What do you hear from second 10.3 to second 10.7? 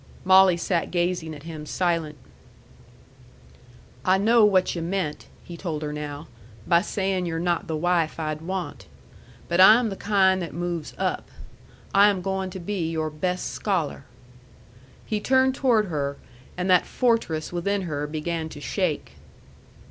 that